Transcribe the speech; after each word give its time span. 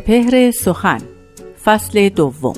سپهر 0.00 0.50
سخن 0.50 1.00
فصل 1.64 2.08
دوم. 2.08 2.54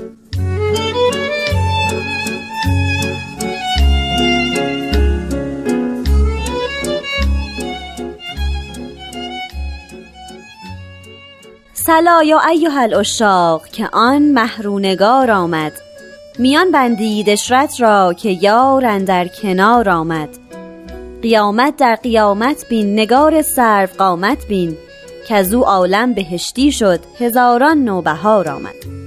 سلا 11.73 12.23
یا 12.23 12.41
ایها 12.41 12.81
الاشاق 12.81 13.67
که 13.69 13.89
آن 13.93 14.23
محرونگار 14.23 15.31
آمد. 15.31 15.73
میان 16.39 16.71
بندید 16.71 17.31
اشرت 17.31 17.81
را 17.81 18.13
که 18.13 18.31
یار 18.31 18.99
در 18.99 19.29
کنار 19.29 19.91
آمد. 19.91 20.29
قیامت 21.23 21.77
در 21.77 21.95
قیامت 21.95 22.65
بین 22.69 22.93
نگار 22.93 23.43
سرو 23.43 23.89
قامت 23.99 24.47
بین. 24.47 24.77
که 25.29 25.35
از 25.35 25.55
او 25.55 25.65
عالم 25.67 26.13
بهشتی 26.13 26.73
شد 26.73 27.01
هزاران 27.21 27.79
نوبهار 27.85 28.49
آمد. 28.49 29.03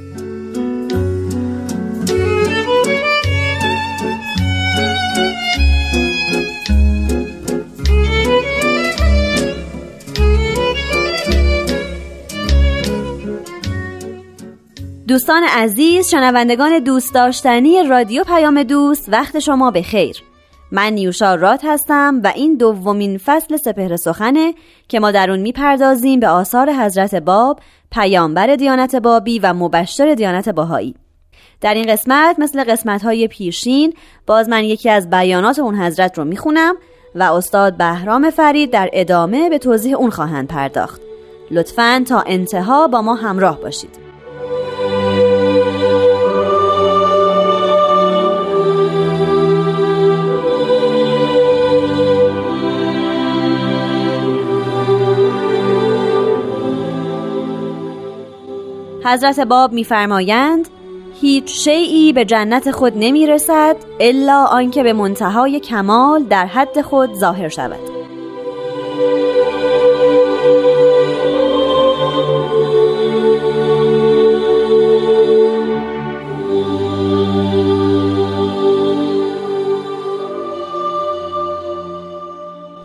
دوستان 15.08 15.44
عزیز 15.44 16.08
شنوندگان 16.08 16.80
دوست 16.80 17.14
داشتنی 17.14 17.84
رادیو 17.84 18.24
پیام 18.24 18.64
دوست 18.64 19.10
وقت 19.10 19.40
شما 19.40 19.72
به 19.72 19.82
خیر 19.82 20.24
من 20.72 20.94
نیوشا 20.94 21.36
رات 21.36 21.62
هستم 21.64 22.22
و 22.24 22.32
این 22.36 22.58
دومین 22.58 23.18
فصل 23.18 23.58
سپهر 23.58 23.96
سخنه 23.96 24.54
که 24.88 25.00
ما 25.00 25.12
در 25.12 25.32
اون 25.32 25.40
می‌پردازیم 25.40 26.20
به 26.20 26.28
آثار 26.28 26.74
حضرت 26.74 27.16
باب 27.16 27.60
پیامبر 27.92 28.56
دیانت 28.56 28.96
بابی 28.96 29.40
و 29.40 29.54
مبشر 29.54 30.14
دیانت 30.14 30.50
باهایی 30.50 30.96
در 31.62 31.74
این 31.74 31.94
قسمت 31.94 32.40
مثل 32.40 32.64
قسمت 32.64 33.04
های 33.04 33.28
پیشین 33.28 33.94
باز 34.28 34.50
من 34.50 34.64
یکی 34.64 34.90
از 34.90 35.10
بیانات 35.10 35.60
اون 35.60 35.76
حضرت 35.76 36.18
رو 36.18 36.26
می‌خونم 36.26 36.76
و 37.16 37.24
استاد 37.24 37.78
بهرام 37.78 38.30
فرید 38.30 38.72
در 38.72 38.90
ادامه 38.94 39.50
به 39.50 39.58
توضیح 39.58 39.96
اون 39.96 40.10
خواهند 40.10 40.48
پرداخت. 40.48 41.02
لطفا 41.52 42.04
تا 42.08 42.24
انتها 42.28 42.88
با 42.88 43.02
ما 43.02 43.16
همراه 43.16 43.62
باشید. 43.62 44.05
حضرت 59.16 59.40
باب 59.40 59.74
میفرمایند 59.74 60.68
هیچ 61.22 61.64
شیعی 61.64 62.14
به 62.14 62.26
جنت 62.26 62.72
خود 62.72 62.94
نمی 62.96 63.28
رسد 63.28 63.76
الا 64.00 64.46
آنکه 64.46 64.84
به 64.84 64.94
منتهای 64.94 65.60
کمال 65.60 66.24
در 66.24 66.46
حد 66.46 66.82
خود 66.82 67.14
ظاهر 67.14 67.50
شود. 67.50 67.95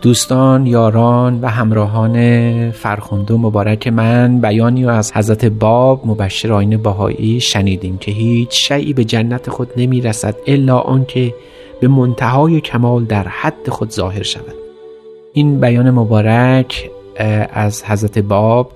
دوستان 0.01 0.65
یاران 0.65 1.41
و 1.41 1.47
همراهان 1.47 2.71
فرخنده 2.71 3.33
مبارک 3.33 3.87
من. 3.87 4.41
بیانی 4.41 4.85
از 4.85 5.13
حضرت 5.13 5.45
باب 5.45 6.07
مبشر 6.07 6.53
آین 6.53 6.77
بهایی 6.77 7.39
شنیدیم 7.39 7.97
که 7.97 8.11
هیچ 8.11 8.67
شیعی 8.67 8.93
به 8.93 9.03
جنت 9.03 9.49
خود 9.49 9.69
نمی 9.77 10.01
رسد 10.01 10.35
الا 10.47 10.79
آنکه 10.79 11.33
به 11.81 11.87
منتهای 11.87 12.61
کمال 12.61 13.05
در 13.05 13.27
حد 13.27 13.69
خود 13.69 13.89
ظاهر 13.91 14.23
شود. 14.23 14.55
این 15.33 15.59
بیان 15.59 15.91
مبارک 15.91 16.89
از 17.53 17.83
حضرت 17.83 18.19
باب 18.19 18.73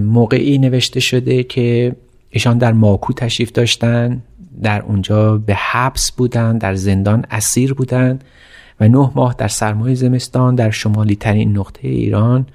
موقعی 0.00 0.58
نوشته 0.58 1.00
شده 1.00 1.42
که 1.42 1.96
ایشان 2.30 2.58
در 2.58 2.72
ماکو 2.72 3.12
تشریف 3.12 3.52
داشتن 3.52 4.22
در 4.62 4.82
اونجا 4.82 5.38
به 5.38 5.54
حبس 5.54 6.12
بودند 6.12 6.60
در 6.60 6.74
زندان 6.74 7.24
اسیر 7.30 7.74
بودند 7.74 8.24
و 8.82 8.88
نه 8.88 9.10
ماه 9.14 9.34
در 9.38 9.48
سرمای 9.48 9.94
زمستان 9.94 10.54
در 10.54 10.70
شمالی 10.70 11.16
ترین 11.16 11.58
نقطه 11.58 11.88
ایران 11.88 12.46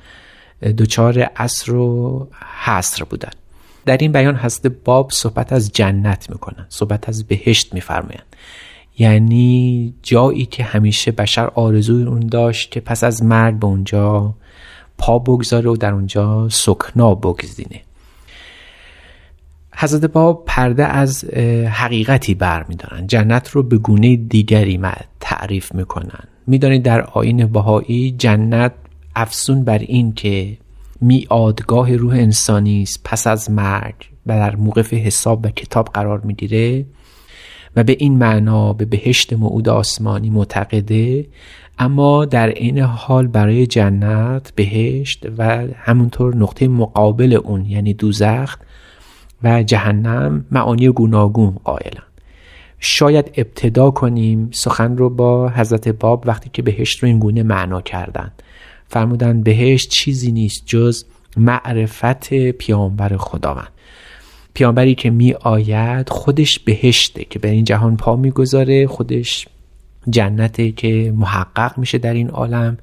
دچار 0.78 1.20
عصر 1.20 1.74
و 1.74 2.28
حصر 2.66 3.04
بودن. 3.04 3.30
در 3.86 3.98
این 3.98 4.12
بیان 4.12 4.36
حضرت 4.36 4.74
باب 4.86 5.12
صحبت 5.12 5.54
از 5.54 5.72
جنت 5.72 6.30
می‌کنن 6.30 6.66
صحبت 6.70 7.10
از 7.10 7.28
بهشت 7.28 7.74
میفرمایند. 7.74 8.36
یعنی 8.98 9.94
جایی 10.04 10.46
که 10.46 10.64
همیشه 10.64 11.12
بشر 11.12 11.48
آرزوی 11.48 12.04
اون 12.04 12.20
داشت 12.20 12.72
که 12.72 12.80
پس 12.80 13.04
از 13.04 13.24
مرگ 13.24 13.60
به 13.60 13.68
اونجا 13.68 14.34
پا 14.98 15.20
بگذاره 15.20 15.70
و 15.70 15.76
در 15.76 15.94
اونجا 15.94 16.50
سکنا 16.50 17.16
بگزینه. 17.16 17.82
حضرت 19.80 20.06
باب 20.06 20.44
پرده 20.48 20.86
از 20.86 21.26
حقیقتی 21.70 22.34
بر 22.34 22.66
میدارن. 22.70 23.08
جنت 23.08 23.50
رو 23.50 23.64
به 23.64 23.78
گونه 23.78 24.16
دیگری 24.16 24.80
تعریف 25.20 25.76
می‌کنن. 25.76 26.24
می‌دانید 26.48 26.84
در 26.84 27.02
آین 27.02 27.46
بهایی 27.46 28.12
جنت 28.12 28.74
افسون 29.16 29.64
بر 29.64 29.80
این 29.80 30.14
که 30.14 30.58
میادگاه 31.02 31.96
روح 31.96 32.14
انسانی 32.14 32.82
است 32.82 33.02
پس 33.04 33.28
از 33.28 33.52
مرگ 33.52 33.96
و 34.26 34.34
در 34.34 34.56
موقف 34.56 34.94
حساب 34.94 35.46
و 35.46 35.50
کتاب 35.50 35.90
قرار 35.94 36.22
می‌گیره 36.22 36.86
و 37.76 37.84
به 37.84 37.96
این 38.00 38.18
معنا 38.18 38.74
به 38.74 38.86
بهشت 38.86 39.34
موعود 39.34 39.70
آسمانی 39.70 40.30
معتقده 40.30 41.28
اما 41.80 42.26
در 42.26 42.48
این 42.48 42.80
حال 42.80 43.28
برای 43.28 43.68
جنت 43.68 44.52
بهشت 44.56 45.26
و 45.38 45.68
همونطور 45.76 46.36
نقطه 46.36 46.68
مقابل 46.68 47.34
اون 47.34 47.66
یعنی 47.66 47.94
دوزخ 47.94 48.58
و 49.44 49.64
جهنم 49.64 50.46
معانی 50.52 50.90
گوناگون 50.90 51.52
قائلن. 51.64 52.04
شاید 52.80 53.32
ابتدا 53.38 53.92
کنیم 53.92 54.50
سخن 54.52 54.98
رو 54.98 55.10
با 55.10 55.50
حضرت 55.50 55.88
باب 55.88 56.24
وقتی 56.28 56.50
که 56.54 56.62
بهشت 56.62 57.00
رو 57.00 57.08
این 57.08 57.20
گونه 57.20 57.44
معنا 57.44 57.82
کردن. 57.82 58.32
فرمودن 58.88 59.44
بهشت 59.44 59.90
چیزی 59.90 60.32
نیست 60.32 60.64
جز 60.66 61.04
معرفت 61.38 62.34
پیامبر 62.34 63.18
خداوند. 63.18 63.72
پیامبری 64.54 64.96
که 64.96 65.10
می 65.10 65.34
آید 65.34 66.10
خودش 66.10 66.60
بهشته 66.60 67.26
که 67.26 67.40
به 67.40 67.50
این 67.50 67.64
جهان 67.64 67.98
پا 67.98 68.16
می‌گذاره 68.16 68.88
خودش 68.88 69.48
جنته 70.10 70.72
که 70.72 71.14
محقق 71.16 71.78
میشه 71.78 71.98
در 71.98 72.14
این 72.14 72.30
عالم. 72.30 72.78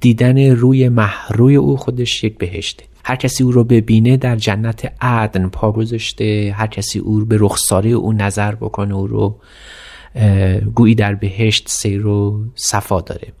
دیدن 0.00 0.50
روی 0.50 0.88
محروی 0.88 1.56
او 1.56 1.76
خودش 1.76 2.24
یک 2.24 2.38
بهشته. 2.38 2.84
هر 3.08 3.16
کسی 3.16 3.44
او 3.44 3.52
رو 3.52 3.64
ببینه 3.64 4.16
در 4.16 4.36
جنت 4.36 4.92
عدن 5.00 5.48
پا 5.48 5.72
گذاشته 5.72 6.54
هر 6.56 6.66
کسی 6.66 6.98
او 6.98 7.24
به 7.24 7.36
رخساره 7.40 7.90
او 7.90 8.12
نظر 8.12 8.54
بکنه 8.54 8.94
او 8.94 9.06
رو 9.06 9.40
گویی 10.74 10.94
در 10.94 11.14
بهشت 11.14 11.68
سیر 11.68 12.06
و 12.06 12.44
صفا 12.54 13.00
داره. 13.00 13.32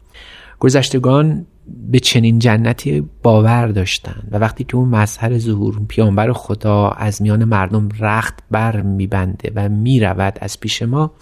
گذشتگان 0.58 1.46
به 1.90 1.98
چنین 1.98 2.38
جنتی 2.38 3.04
باور 3.22 3.66
داشتند 3.66 4.28
و 4.32 4.38
وقتی 4.38 4.64
که 4.64 4.76
اون 4.76 4.88
مظهر 4.88 5.38
ظهور 5.38 5.80
پیانبر 5.88 6.32
خدا 6.32 6.88
از 6.88 7.22
میان 7.22 7.44
مردم 7.44 7.88
رخت 8.00 8.34
بر 8.50 8.80
میبنده 8.80 9.52
و 9.54 9.68
می‌رود 9.68 10.38
از 10.40 10.60
پیش 10.60 10.82
ما 10.82 11.12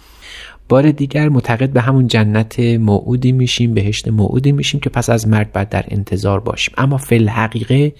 بار 0.69 0.91
دیگر 0.91 1.29
معتقد 1.29 1.69
به 1.69 1.81
همون 1.81 2.07
جنت 2.07 2.59
موعودی 2.59 3.31
میشیم 3.31 3.73
بهشت 3.73 4.07
موعودی 4.07 4.51
میشیم 4.51 4.79
که 4.79 4.89
پس 4.89 5.09
از 5.09 5.27
مرگ 5.27 5.51
بعد 5.51 5.69
در 5.69 5.85
انتظار 5.87 6.39
باشیم. 6.39 6.73
اما 6.77 6.97
فی 6.97 7.15
الحقیقه 7.15 7.93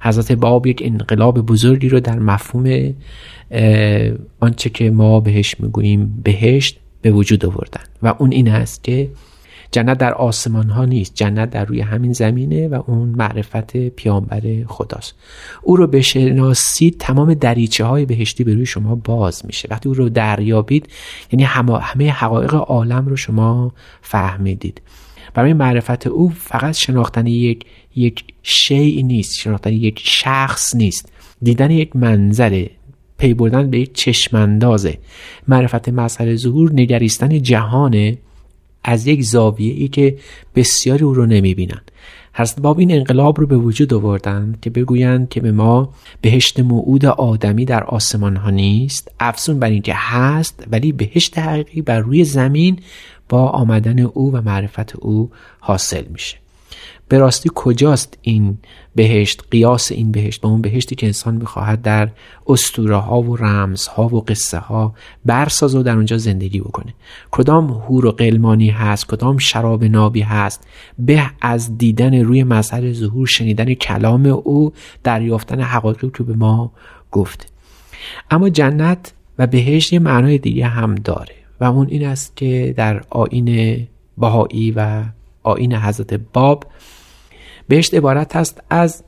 حضرت 0.00 0.32
باب 0.32 0.66
یک 0.66 0.82
انقلاب 0.84 1.40
بزرگی 1.46 1.88
رو 1.88 2.00
در 2.00 2.18
مفهوم 2.18 2.94
آنچه 4.40 4.70
که 4.70 4.90
ما 4.90 5.20
بهش 5.20 5.60
می‌گوییم 5.60 6.20
بهشت 6.24 6.80
به 7.02 7.10
وجود 7.12 7.46
آوردن. 7.46 7.80
و 8.02 8.14
اون 8.18 8.32
این 8.32 8.48
است 8.48 8.84
که 8.84 9.08
جنت 9.70 9.98
در 9.98 10.14
آسمان 10.14 10.70
ها 10.70 10.84
نیست 10.84 11.14
جنت 11.14 11.50
در 11.50 11.64
روی 11.64 11.80
همین 11.80 12.12
زمینه 12.12 12.68
و 12.68 12.82
اون 12.86 13.08
معرفت 13.08 13.76
پیامبر 13.76 14.42
خداست. 14.66 15.14
او 15.62 15.76
رو 15.76 15.86
بشناسید 15.86 16.96
تمام 16.98 17.34
دریچه 17.34 17.84
های 17.84 18.04
بهشتی 18.04 18.44
به 18.44 18.54
روی 18.54 18.66
شما 18.66 18.94
باز 18.94 19.46
میشه. 19.46 19.68
وقتی 19.70 19.88
او 19.88 19.94
رو 19.94 20.08
دریابید 20.08 20.88
یعنی 21.32 21.44
همه 21.80 22.10
حقایق 22.10 22.54
عالم 22.54 23.06
رو 23.06 23.16
شما 23.16 23.72
فهمیدید. 24.02 24.80
برای 25.34 25.52
معرفت 25.52 26.06
او 26.06 26.28
فقط 26.28 26.74
شناختن 26.74 27.26
یک 27.26 27.64
یک 27.96 28.24
شیء 28.42 29.02
نیست 29.02 29.34
شناختن 29.34 29.72
یک 29.72 30.02
شخص 30.04 30.74
نیست. 30.74 31.12
دیدن 31.42 31.70
یک 31.70 31.96
منظره 31.96 32.70
پی 33.18 33.34
بردن 33.34 33.70
به 33.70 33.78
یک 33.78 33.92
چشماندازه. 33.92 34.98
معرفت 35.48 35.88
مظهر 35.88 36.36
ظهور 36.36 36.72
نگریستن 36.72 37.42
جهانه 37.42 38.18
از 38.84 39.06
یک 39.06 39.22
زاویه 39.22 39.74
ای 39.74 39.88
که 39.88 40.18
بسیاری 40.54 41.04
او 41.04 41.14
رو 41.14 41.26
نمی‌بینن. 41.26 41.80
حضرت 42.34 42.60
باب 42.60 42.78
این 42.78 42.92
انقلاب 42.92 43.40
رو 43.40 43.46
به 43.46 43.56
وجود 43.56 43.94
آوردند 43.94 44.58
که 44.60 44.70
بگویند 44.70 45.28
که 45.28 45.40
به 45.40 45.52
ما 45.52 45.94
بهشت 46.20 46.60
موعود 46.60 47.06
آدمی 47.06 47.64
در 47.64 47.84
آسمان 47.84 48.36
ها 48.36 48.50
نیست. 48.50 49.10
افزون 49.20 49.58
بر 49.58 49.70
اینکه 49.70 49.92
هست 49.96 50.64
ولی 50.70 50.92
بهشت 50.92 51.38
حقیقی 51.38 51.82
بر 51.82 52.00
روی 52.00 52.24
زمین 52.24 52.78
با 53.28 53.48
آمدن 53.48 53.98
او 53.98 54.32
و 54.32 54.40
معرفت 54.40 54.96
او 54.96 55.30
حاصل 55.60 56.04
میشه. 56.04 56.36
به 57.08 57.18
راستی 57.18 57.50
کجاست 57.54 58.18
این 58.22 58.58
بهشت؟ 58.94 59.42
قیاس 59.50 59.92
این 59.92 60.12
بهشت 60.12 60.40
با 60.40 60.48
اون 60.48 60.60
بهشتی 60.62 60.94
که 60.94 61.06
انسان 61.06 61.34
می‌خواهد 61.34 61.82
در 61.82 62.08
استوره 62.46 62.96
ها 62.96 63.20
و 63.20 63.36
رمز 63.36 63.86
ها 63.86 64.08
و 64.08 64.20
قصه 64.20 64.58
ها 64.58 64.94
برساز 65.24 65.74
و 65.74 65.82
در 65.82 65.96
اونجا 65.96 66.18
زندگی 66.18 66.60
بکنه. 66.60 66.94
کدام 67.30 67.70
هور 67.70 68.06
و 68.06 68.10
قلمانی 68.10 68.70
هست؟ 68.70 69.06
کدام 69.06 69.38
شراب 69.38 69.84
نابی 69.84 70.20
هست؟ 70.20 70.66
به 70.98 71.30
از 71.40 71.78
دیدن 71.78 72.14
روی 72.14 72.44
مظهر 72.44 72.92
ظهور 72.92 73.26
شنیدن 73.26 73.74
کلام 73.74 74.26
او 74.26 74.72
دریافتن 75.04 75.60
حقایقی 75.60 76.10
که 76.14 76.22
به 76.22 76.34
ما 76.34 76.72
گفته. 77.12 77.46
اما 78.30 78.48
جنت 78.48 79.12
و 79.38 79.46
بهشت 79.46 79.92
یه 79.92 79.98
معنای 79.98 80.38
دیگه 80.38 80.66
هم 80.66 80.94
داره. 80.94 81.45
و 81.60 81.64
اون 81.64 81.88
این 81.90 82.06
است 82.06 82.36
که 82.36 82.74
در 82.76 83.02
آین 83.10 83.86
بهایی 84.18 84.70
و 84.76 85.02
آین 85.42 85.74
حضرت 85.74 86.14
باب 86.32 86.64
بهشت 87.68 87.94
عبارت 87.94 88.36
هست 88.36 88.62
از 88.70 89.04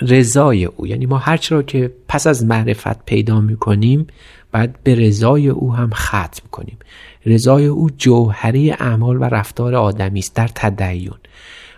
رضای 0.00 0.64
او. 0.64 0.86
یعنی 0.86 1.06
ما 1.06 1.18
هر 1.18 1.40
را 1.50 1.62
که 1.62 1.92
پس 2.08 2.26
از 2.26 2.44
معرفت 2.44 3.04
پیدا 3.04 3.40
می‌کنیم 3.40 4.06
باید 4.52 4.82
به 4.82 4.94
رضای 4.94 5.48
او 5.48 5.74
هم 5.74 5.90
ختم 5.94 6.48
کنیم 6.50 6.78
رضای 7.26 7.66
او 7.66 7.90
جوهری 7.98 8.70
اعمال 8.70 9.16
و 9.16 9.24
رفتار 9.24 9.74
آدمی 9.74 10.18
است 10.18 10.34
در 10.34 10.48
تدین. 10.54 11.10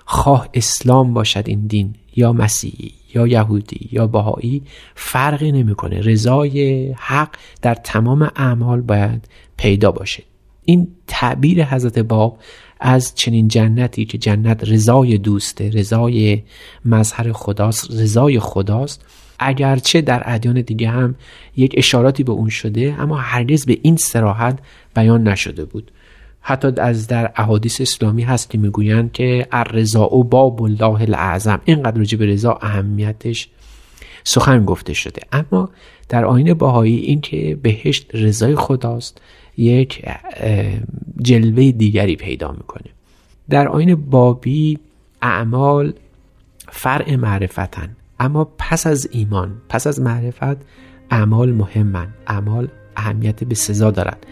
خواه 0.04 0.48
اسلام 0.54 1.14
باشد 1.14 1.44
این 1.46 1.66
دین. 1.66 1.94
یا 2.16 2.32
مسیحی 2.32 2.92
یا 3.14 3.26
یهودی 3.26 3.88
یا 3.92 4.06
بهایی 4.06 4.62
فرقی 4.94 5.52
نمی‌کنه. 5.52 6.00
رضای 6.00 6.88
حق 6.92 7.28
در 7.62 7.74
تمام 7.74 8.30
اعمال 8.36 8.80
باید 8.80 9.28
پیدا 9.56 9.92
باشه. 9.92 10.22
این 10.64 10.88
تعبیر 11.06 11.64
حضرت 11.64 11.98
باب 11.98 12.38
از 12.80 13.14
چنین 13.14 13.48
جنتی 13.48 14.04
که 14.04 14.18
جنت 14.18 14.64
رضای 14.64 15.18
دوسته 15.18 15.70
رضای 15.70 16.42
مظهر 16.84 17.32
خداست 17.32 17.90
رضای 17.90 18.40
خداست 18.40 19.04
اگرچه 19.38 20.00
در 20.00 20.22
ادیان 20.24 20.60
دیگه 20.60 20.88
هم 20.88 21.14
یک 21.56 21.74
اشاراتی 21.76 22.24
به 22.24 22.32
اون 22.32 22.48
شده 22.48 22.96
اما 22.98 23.16
هرگز 23.16 23.66
به 23.66 23.78
این 23.82 23.96
سراحت 23.96 24.58
بیان 24.94 25.28
نشده 25.28 25.64
بود. 25.64 25.90
حتی 26.48 26.68
از 26.76 27.06
در 27.06 27.32
احادیث 27.36 27.80
اسلامی 27.80 28.22
هست 28.22 28.50
که 28.50 28.58
می‌گویند 28.58 29.12
که 29.12 29.46
الرضا 29.52 30.14
و 30.14 30.24
باب 30.24 30.62
الله 30.62 31.00
الاعظم. 31.02 31.60
اینقدر 31.64 31.98
راجع 31.98 32.18
به 32.18 32.26
رضا 32.26 32.58
اهمیتش 32.62 33.48
سخن 34.24 34.64
گفته 34.64 34.92
شده. 34.92 35.22
اما 35.32 35.70
در 36.08 36.24
آین 36.24 36.54
باهایی 36.54 36.96
این 36.96 37.20
که 37.20 37.58
بهشت 37.62 38.14
رضای 38.14 38.56
خداست 38.56 39.20
یک 39.56 40.02
جلوه 41.22 41.72
دیگری 41.72 42.16
پیدا 42.16 42.52
می‌کنه. 42.52 42.90
در 43.50 43.68
آین 43.68 43.94
بابی 43.94 44.78
اعمال 45.22 45.92
فرع 46.68 47.16
معرفتن. 47.16 47.96
اما 48.20 48.48
پس 48.58 48.86
از 48.86 49.08
ایمان 49.12 49.52
پس 49.68 49.86
از 49.86 50.00
معرفت 50.00 50.56
اعمال 51.10 51.52
مهمن. 51.52 52.08
اعمال 52.26 52.68
اهمیت 52.96 53.44
به 53.44 53.54
سزا 53.54 53.90
دارد 53.90 54.26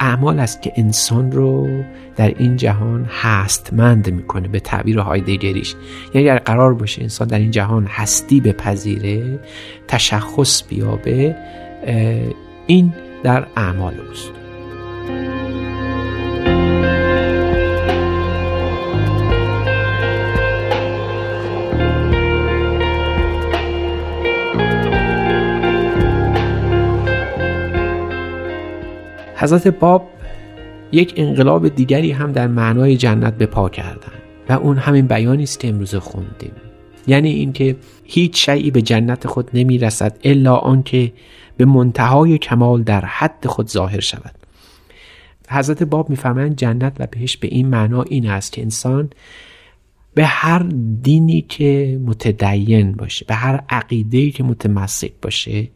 اعمال 0.00 0.38
است 0.38 0.62
که 0.62 0.72
انسان 0.76 1.32
رو 1.32 1.68
در 2.16 2.28
این 2.38 2.56
جهان 2.56 3.04
هستمند 3.10 4.12
می‌کنه 4.12 4.48
به 4.48 4.60
تعبیر 4.60 4.98
هایدگریش 4.98 5.74
یعنی 6.14 6.28
اگر 6.28 6.38
قرار 6.38 6.74
باشه 6.74 7.02
انسان 7.02 7.28
در 7.28 7.38
این 7.38 7.50
جهان 7.50 7.86
هستی 7.86 8.40
بپذیره 8.40 9.40
تشخص 9.88 10.62
بیابه 10.68 11.36
این 12.66 12.92
در 13.22 13.46
اعمال 13.56 13.94
اوست. 14.08 14.30
حضرت 29.40 29.68
باب 29.68 30.08
یک 30.92 31.14
انقلاب 31.16 31.68
دیگری 31.68 32.12
هم 32.12 32.32
در 32.32 32.46
معنای 32.46 32.96
جنت 32.96 33.34
به 33.34 33.46
پا 33.46 33.68
کردن 33.68 34.12
و 34.48 34.52
اون 34.52 34.76
همین 34.76 35.06
بیانی 35.06 35.42
است 35.42 35.60
که 35.60 35.68
امروز 35.68 35.94
خوندیم. 35.94 36.52
یعنی 37.06 37.30
اینکه 37.30 37.76
هیچ 38.04 38.46
شیعی 38.46 38.70
به 38.70 38.82
جنت 38.82 39.26
خود 39.26 39.50
نمی 39.54 39.78
رسد 39.78 40.18
الا 40.24 40.56
آنکه 40.56 41.12
به 41.56 41.64
منتهای 41.64 42.38
کمال 42.38 42.82
در 42.82 43.04
حد 43.04 43.46
خود 43.46 43.68
ظاهر 43.68 44.00
شود. 44.00 44.34
حضرت 45.50 45.82
باب 45.82 46.10
میفرمایند 46.10 46.56
جنت 46.56 46.96
و 46.98 47.06
بهش 47.06 47.36
به 47.36 47.48
این 47.48 47.66
معنا 47.68 48.02
این 48.02 48.30
است 48.30 48.52
که 48.52 48.62
انسان 48.62 49.10
به 50.14 50.26
هر 50.26 50.58
دینی 51.02 51.40
که 51.40 52.00
متدین 52.04 52.92
باشه 52.92 53.24
به 53.28 53.34
هر 53.34 53.64
عقیده 53.68 54.30
که 54.30 54.42
متمسک 54.42 55.12
باشه 55.22 55.68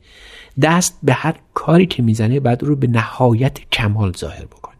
دست 0.62 0.98
به 1.02 1.12
هر 1.12 1.34
کاری 1.54 1.86
که 1.86 2.02
می‌زنه 2.02 2.40
بعد 2.40 2.62
رو 2.62 2.76
به 2.76 2.86
نهایت 2.86 3.58
کمال 3.72 4.12
ظاهر 4.12 4.44
بکنه. 4.44 4.74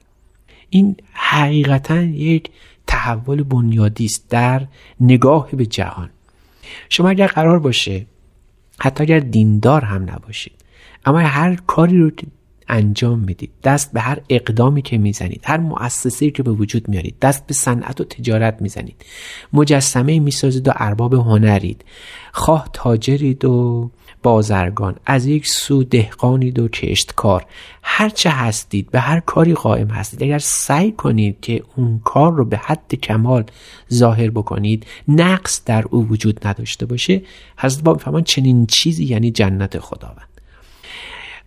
این 0.70 0.96
حقیقتا 1.12 2.02
یک 2.02 2.50
تحول 2.86 3.42
بنیادی 3.42 4.04
است 4.04 4.28
در 4.30 4.66
نگاه 5.00 5.48
به 5.52 5.66
جهان. 5.66 6.10
شما 6.88 7.08
اگر 7.08 7.26
قرار 7.26 7.58
باشه 7.58 8.06
حتی 8.78 9.02
اگر 9.02 9.20
دیندار 9.20 9.84
هم 9.84 10.02
نباشید 10.02 10.52
اما 11.04 11.18
هر 11.18 11.56
کاری 11.56 11.98
رو 11.98 12.10
انجام 12.69 13.19
می‌دید. 13.19 13.50
دست 13.64 13.93
به 13.93 14.00
هر 14.00 14.19
اقدامی 14.28 14.82
که 14.82 14.99
می‌زنید 14.99 15.40
هر 15.44 15.56
مؤسسه‌ای 15.56 16.31
که 16.31 16.43
به 16.43 16.50
وجود 16.50 16.88
میارید 16.88 17.19
دست 17.20 17.46
به 17.46 17.55
صنعت 17.55 18.00
و 18.00 18.05
تجارت 18.05 18.62
می‌زنید. 18.62 19.05
مجسمه 19.52 20.20
می‌سازید 20.20 20.69
و 20.69 20.72
ارباب 20.75 21.14
هنرید. 21.14 21.85
خواه 22.33 22.68
تاجرید 22.73 23.44
و 23.44 23.90
بازرگان 24.23 24.97
از 25.06 25.26
یک 25.26 25.49
سو 25.49 25.85
دهقانید 25.85 26.59
و 26.59 26.68
کشتکار. 26.68 27.47
هرچه 27.83 28.30
هستید 28.30 28.90
به 28.90 29.00
هر 29.00 29.21
کاری 29.21 29.54
قائم 29.54 29.88
هستید. 29.88 30.23
اگر 30.23 30.38
سعی 30.38 30.92
کنید 30.92 31.40
که 31.40 31.62
اون 31.76 32.00
کار 32.04 32.33
رو 32.33 32.44
به 32.44 32.56
حد 32.56 32.94
کمال 32.94 33.44
ظاهر 33.92 34.30
بکنید 34.30 34.87
نقص 35.09 35.64
در 35.64 35.85
او 35.90 36.09
وجود 36.09 36.47
نداشته 36.47 36.87
باشه 36.87 37.23
حضرت 37.56 37.85
باب 37.85 38.00
فهمان 38.00 38.23
چنین 38.23 38.66
چیزی 38.66 39.04
یعنی 39.04 39.30
جنت 39.30 39.78
خداوند. 39.78 40.34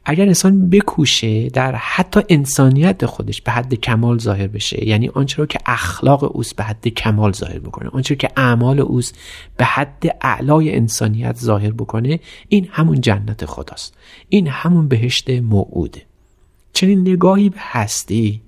اگر 0.09 0.25
انسان 0.25 0.69
بکوشه 0.69 1.49
در 1.49 1.75
حتی 1.75 2.21
انسانیت 2.29 3.05
خودش 3.05 3.41
به 3.41 3.51
حد 3.51 3.73
کمال 3.73 4.19
ظاهر 4.19 4.47
بشه 4.47 4.87
یعنی 4.87 5.07
آنچه 5.07 5.37
رو 5.37 5.45
که 5.45 5.59
اخلاق 5.65 6.35
اوست 6.35 6.55
به 6.55 6.63
حد 6.63 6.87
کمال 6.87 7.33
ظاهر 7.33 7.59
بکنه 7.59 7.89
آنچه 7.89 8.15
که 8.15 8.29
اعمال 8.37 8.79
اوست 8.79 9.17
به 9.57 9.65
حد 9.65 10.17
اعلای 10.21 10.75
انسانیت 10.75 11.37
ظاهر 11.37 11.71
بکنه 11.71 12.19
این 12.47 12.67
همون 12.71 13.01
جنت 13.01 13.45
خداست. 13.45 13.93
این 14.29 14.47
همون 14.47 14.87
بهشت 14.87 15.29
موعوده 15.29 16.01
چنین 16.73 17.01
نگاهی 17.01 17.49
به 17.49 17.59
هستی 17.59 18.41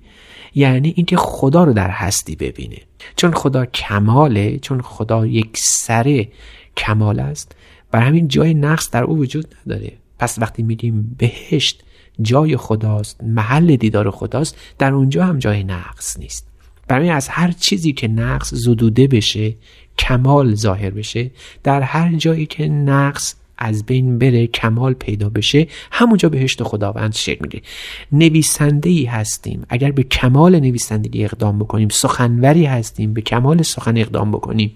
یعنی 0.54 0.92
اینکه 0.96 1.16
خدا 1.16 1.64
رو 1.64 1.72
در 1.72 1.90
هستی 1.90 2.36
ببینه. 2.36 2.78
چون 3.16 3.30
خدا 3.30 3.66
کماله 3.66 4.58
چون 4.58 4.80
خدا 4.80 5.26
یک 5.26 5.56
سره 5.56 6.28
کمال 6.76 7.20
است 7.20 7.56
بر 7.90 8.00
همین 8.00 8.28
جای 8.28 8.54
نقص 8.54 8.90
در 8.90 9.04
او 9.04 9.18
وجود 9.18 9.54
نداره. 9.66 9.92
پس 10.20 10.38
وقتی 10.38 10.62
میگیم 10.62 11.16
بهشت 11.18 11.82
جای 12.22 12.56
خداست 12.56 13.24
محل 13.24 13.76
دیدار 13.76 14.10
خداست 14.10 14.56
در 14.78 14.92
اونجا 14.92 15.24
هم 15.24 15.38
جای 15.38 15.64
نقص 15.64 16.18
نیست. 16.18 16.46
برای 16.88 17.10
از 17.10 17.28
هر 17.28 17.52
چیزی 17.52 17.92
که 17.92 18.08
نقص 18.08 18.54
زدوده 18.54 19.06
بشه 19.06 19.54
کمال 19.98 20.54
ظاهر 20.54 20.90
بشه 20.90 21.30
در 21.62 21.82
هر 21.82 22.12
جایی 22.12 22.46
که 22.46 22.68
نقص 22.68 23.34
از 23.58 23.86
بین 23.86 24.18
بره 24.18 24.46
کمال 24.46 24.92
پیدا 24.94 25.28
بشه 25.28 25.66
همونجا 25.92 26.28
بهشت 26.28 26.62
خداوند 26.62 27.14
شکل 27.14 27.38
می‌گیره. 27.42 27.64
نویسنده 28.12 28.90
ای 28.90 29.04
هستیم. 29.04 29.66
اگر 29.68 29.92
به 29.92 30.02
کمال 30.02 30.60
نویسندگی 30.60 31.24
اقدام 31.24 31.58
بکنیم 31.58 31.88
سخنوری 31.88 32.64
هستیم 32.64 33.14
به 33.14 33.20
کمال 33.20 33.62
سخن 33.62 33.96
اقدام 33.96 34.30
بکنیم. 34.30 34.72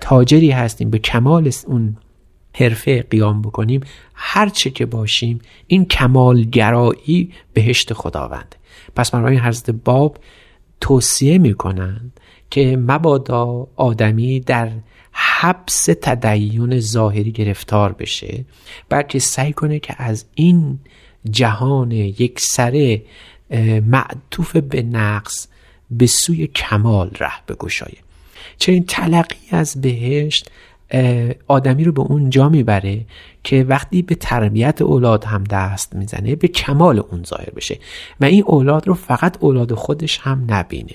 تاجری 0.00 0.50
هستیم 0.50 0.90
به 0.90 0.98
کمال 0.98 1.50
اون 1.66 1.96
حرفه 2.58 3.02
قیام 3.02 3.42
بکنیم 3.42 3.80
هر 4.14 4.48
چه 4.48 4.70
که 4.70 4.86
باشیم 4.86 5.40
این 5.66 5.84
کمالگرایی 5.84 7.32
بهشت 7.52 7.92
خداوند. 7.92 8.54
پس 8.96 9.10
برای 9.10 9.36
حضرت 9.36 9.70
باب 9.70 10.18
توصیه 10.80 11.38
می‌کنند 11.38 12.20
که 12.50 12.76
مبادا 12.76 13.66
آدمی 13.76 14.40
در 14.40 14.70
حبس 15.12 15.84
تدین 15.84 16.80
ظاهری 16.80 17.32
گرفتار 17.32 17.92
بشه 17.92 18.44
بلکه 18.88 19.18
سعی 19.18 19.52
کنه 19.52 19.78
که 19.78 19.94
از 19.98 20.24
این 20.34 20.78
جهان 21.30 21.92
یک 21.92 22.40
سره 22.40 23.02
معطوف 23.86 24.56
به 24.56 24.82
نقص 24.82 25.48
به 25.90 26.06
سوی 26.06 26.46
کمال 26.46 27.10
ره 27.20 27.32
بگشایه 27.48 27.98
چنین 28.58 28.84
تلقی 28.84 29.48
از 29.50 29.80
بهشت 29.80 30.50
آدمی 31.46 31.84
رو 31.84 31.92
به 31.92 32.00
اون 32.00 32.30
جا 32.30 32.48
می‌بره 32.48 33.04
که 33.44 33.64
وقتی 33.64 34.02
به 34.02 34.14
تربیت 34.14 34.82
اولاد 34.82 35.24
هم 35.24 35.44
دست 35.44 35.96
می‌زنه 35.96 36.36
به 36.36 36.48
کمال 36.48 36.98
اون 36.98 37.22
ظاهر 37.24 37.50
بشه 37.56 37.78
و 38.20 38.24
این 38.24 38.44
اولاد 38.46 38.88
رو 38.88 38.94
فقط 38.94 39.36
اولاد 39.40 39.74
خودش 39.74 40.18
هم 40.18 40.44
نبینه. 40.48 40.94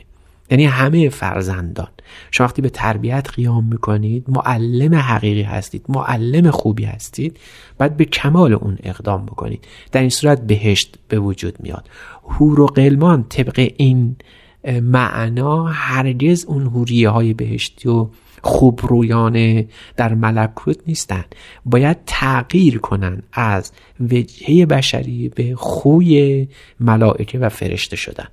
یعنی 0.52 0.66
همه 0.66 1.10
فرزندان. 1.10 1.88
شما 2.32 2.48
وقتی 2.48 2.62
به 2.62 2.70
تربیت 2.70 3.30
قیام 3.36 3.66
می‌کنید 3.66 4.26
معلم 4.28 4.96
حقیقی 4.96 5.42
هستید 5.42 5.86
معلم 5.90 6.52
خوبی 6.52 6.84
هستید 6.84 7.38
باید 7.80 7.98
به 7.98 8.06
کمال 8.06 8.54
اون 8.54 8.78
اقدام 8.84 9.26
بکنید. 9.26 9.68
در 9.92 10.02
این 10.02 10.10
صورت 10.10 10.42
بهشت 10.42 10.98
به 11.08 11.20
وجود 11.20 11.56
میاد. 11.60 11.90
هور 12.30 12.60
و 12.60 12.66
قلمان 12.66 13.24
طبق 13.24 13.72
این 13.78 14.16
معنا 14.64 15.68
هرگز 15.68 16.46
اون 16.46 16.66
هوریه 16.66 17.10
های 17.10 17.34
بهشتی 17.34 17.90
و 17.90 18.08
خوب 18.42 18.80
رویانه 18.84 19.68
در 19.98 20.14
ملکوت 20.14 20.78
نیستن. 20.88 21.24
باید 21.66 21.98
تغییر 22.06 22.78
کنن 22.80 23.24
از 23.34 23.72
وجهه 24.00 24.66
بشری 24.66 25.30
به 25.30 25.56
خوی 25.56 26.48
ملائکه 26.80 27.40
و 27.40 27.50
فرشته 27.50 27.96
شدن. 27.96 28.28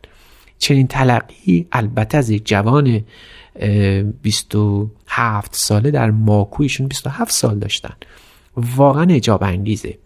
چنین 0.59 0.87
تلقی 0.87 1.67
البته 1.73 2.19
از 2.19 2.31
یک 2.31 2.47
جوان 2.47 3.01
27 4.23 5.55
ساله 5.55 5.91
در 5.91 6.11
ماکویشون 6.11 6.87
27 6.87 7.33
سال 7.33 7.59
داشتن. 7.59 7.95
واقعا 8.57 9.07
اجاب 9.11 9.45
انگیزه. 9.45 9.99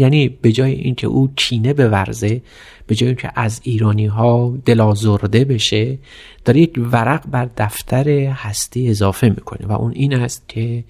یعنی 0.00 0.28
به 0.28 0.52
جای 0.52 0.72
اینکه 0.72 1.06
او 1.06 1.32
کینه 1.36 1.72
بورزه 1.72 2.42
به 2.86 2.94
جای 2.94 3.08
اینکه 3.08 3.32
از 3.34 3.60
ایرانی 3.64 4.06
ها 4.06 4.58
دلازرده 4.64 5.44
بشه 5.44 5.98
داره 6.44 6.60
یک 6.60 6.80
ورق 6.92 7.26
بر 7.26 7.48
دفتر 7.56 8.08
هستی 8.08 8.88
اضافه 8.88 9.28
می‌کنه 9.28 9.66
و 9.66 9.72
اون 9.72 9.92
این 9.92 10.14
است 10.14 10.48
که 10.48 10.84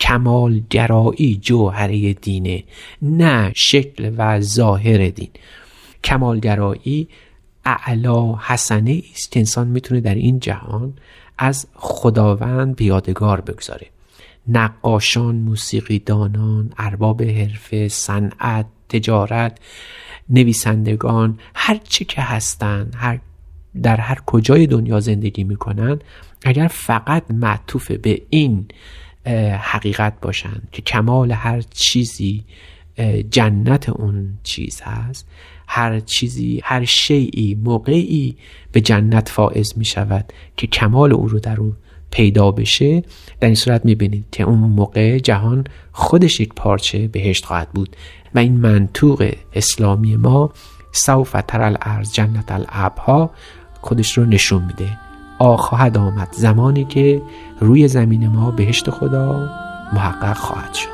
کمال 0.00 0.60
گرایی 0.70 1.38
جوهره 1.42 2.12
دینه 2.12 2.64
نه 3.02 3.52
شکل 3.56 4.12
و 4.16 4.40
ظاهر 4.40 5.08
دین. 5.08 5.30
کمال 6.04 6.40
گرایی 6.40 7.08
اعلا 7.64 8.34
حسنه 8.36 9.02
است 9.14 9.32
که 9.32 9.40
انسان 9.40 9.68
می‌تونه 9.68 10.00
در 10.00 10.14
این 10.14 10.38
جهان 10.40 10.92
از 11.38 11.66
خداوند 11.74 12.76
بیادگار 12.76 13.40
بگذاره. 13.40 13.93
نقاشان 14.48 15.36
موسیقیدانان 15.36 16.72
ارباب 16.78 17.22
حرفه 17.22 17.88
صنعت 17.88 18.66
تجارت 18.88 19.58
نویسندگان 20.28 21.38
هر 21.54 21.80
چه 21.88 22.04
که 22.04 22.22
هستند 22.22 22.94
هر 22.96 23.20
در 23.82 23.96
هر 23.96 24.18
کجای 24.26 24.66
دنیا 24.66 25.00
زندگی 25.00 25.44
می‌کنن 25.44 25.98
اگر 26.44 26.68
فقط 26.68 27.30
معطوف 27.30 27.90
به 27.90 28.22
این 28.30 28.66
حقیقت 29.58 30.20
باشند 30.20 30.68
که 30.72 30.82
کمال 30.82 31.32
هر 31.32 31.60
چیزی 31.60 32.44
جنت 33.30 33.88
اون 33.88 34.38
چیز 34.42 34.80
هست 34.80 35.26
هر 35.66 36.00
چیزی 36.00 36.60
هر 36.64 36.84
شیعی 36.84 37.54
موقعی 37.54 38.36
به 38.72 38.80
جنت 38.80 39.28
فائز 39.28 39.72
می 39.76 39.84
شود 39.84 40.32
که 40.56 40.66
کمال 40.66 41.12
او 41.12 41.28
رو 41.28 41.38
در 41.38 41.60
اون 41.60 41.76
پیدا 42.14 42.50
بشه 42.50 43.02
در 43.40 43.48
این 43.48 43.54
صورت 43.54 43.84
می‌بینید 43.84 44.24
که 44.32 44.42
اون 44.44 44.58
موقع 44.58 45.18
جهان 45.18 45.64
خودش 45.92 46.40
یک 46.40 46.54
پارچه 46.54 47.08
بهشت 47.08 47.44
خواهد 47.44 47.68
بود 47.70 47.96
و 48.34 48.38
این 48.38 48.52
منطوق 48.52 49.32
اسلامی 49.54 50.16
ما 50.16 50.52
سوف 50.92 51.36
تر 51.48 51.62
الارض 51.62 52.12
جنت 52.12 52.52
الابها 52.52 53.30
خودش 53.80 54.18
رو 54.18 54.24
نشون 54.24 54.64
میده. 54.64 54.98
آ 55.38 55.56
خواهد 55.56 55.98
آمد 55.98 56.28
زمانی 56.32 56.84
که 56.84 57.22
روی 57.60 57.88
زمین 57.88 58.28
ما 58.28 58.50
بهشت 58.50 58.90
خدا 58.90 59.50
محقق 59.92 60.36
خواهد 60.36 60.74
شد. 60.74 60.93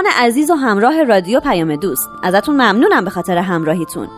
دوستان 0.00 0.24
عزیز 0.24 0.50
و 0.50 0.54
همراه 0.54 1.02
رادیو 1.02 1.40
پیام 1.40 1.76
دوست. 1.76 2.08
ازتون 2.22 2.54
ممنونم 2.54 3.04
به 3.04 3.10
خاطر 3.10 3.38
همراهیتون. 3.38 4.08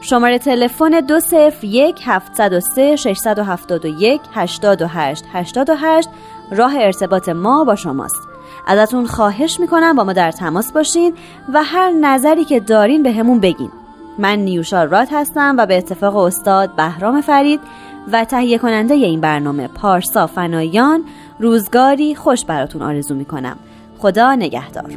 شماره 0.00 0.38
تلفن 0.38 1.00
دو 1.00 1.20
صفر 1.20 1.64
یک 1.64 2.02
هفتصد 2.04 2.52
و 2.52 2.60
سه 2.60 2.96
ششصد 2.96 3.38
و 3.38 3.42
هفتاد 3.42 3.84
و 3.84 3.88
یک 3.88 4.20
هشتاد 4.34 4.82
و 4.82 4.86
هشت 4.86 5.24
هشتاد 5.32 5.70
و 5.70 5.74
هشت. 5.74 6.08
راه 6.50 6.74
ارتباط 6.76 7.28
ما 7.28 7.64
با 7.64 7.74
شماست. 7.74 8.28
ازتون 8.66 9.06
خواهش 9.06 9.60
می‌کنم 9.60 9.96
با 9.96 10.04
ما 10.04 10.12
در 10.12 10.32
تماس 10.32 10.72
باشین 10.72 11.14
و 11.52 11.62
هر 11.62 11.90
نظری 11.90 12.44
که 12.44 12.60
دارین 12.60 13.02
به 13.02 13.12
همون 13.12 13.40
بگین. 13.40 13.70
من 14.18 14.38
نیوشا 14.38 14.84
رات 14.84 15.08
هستم 15.12 15.54
و 15.58 15.66
به 15.66 15.78
اتفاق 15.78 16.16
استاد 16.16 16.76
بهرام 16.76 17.20
فرید 17.20 17.60
و 18.12 18.24
تهیه 18.24 18.58
کننده 18.58 18.94
این 18.94 19.20
برنامه 19.20 19.68
پارسا 19.68 20.26
فنایان 20.26 21.04
روزگاری 21.38 22.14
خوش 22.14 22.44
براتون 22.44 22.82
آرزو 22.82 23.14
می‌کنم. 23.14 23.56
خدا 23.98 24.34
نگهدار. 24.34 24.90